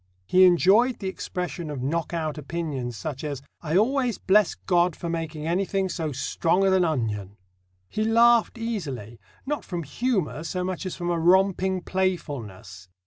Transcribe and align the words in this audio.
He 0.25 0.45
enjoyed 0.45 0.97
the 0.97 1.07
expression 1.07 1.69
of 1.69 1.83
knock 1.83 2.11
out 2.11 2.39
opinions 2.39 2.97
such 2.97 3.23
as: 3.23 3.43
"I 3.61 3.77
always 3.77 4.17
bless 4.17 4.55
God 4.55 4.95
for 4.95 5.11
making 5.11 5.45
anything 5.45 5.89
so 5.89 6.11
strong 6.11 6.63
as 6.63 6.73
an 6.73 6.83
onion!" 6.83 7.37
He 7.87 8.03
laughed 8.03 8.57
easily, 8.57 9.19
not 9.45 9.63
from 9.63 9.83
humour 9.83 10.43
so 10.43 10.63
much 10.63 10.87
as 10.87 10.95
from 10.95 11.11
a 11.11 11.19
romping 11.19 11.81
playfulness. 11.81 12.89